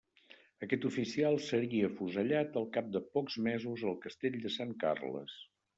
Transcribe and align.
Aquest 0.67 0.87
oficial 0.89 1.37
seria 1.49 1.89
afusellat 1.91 2.59
al 2.63 2.67
cap 2.79 2.91
de 2.97 3.05
pocs 3.19 3.39
mesos 3.51 3.87
al 3.93 3.97
Castell 4.09 4.45
de 4.49 4.59
Sant 4.61 4.79
Carles. 4.87 5.43